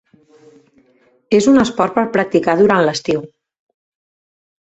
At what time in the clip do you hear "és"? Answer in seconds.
1.39-1.49